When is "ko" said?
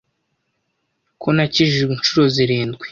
1.21-1.27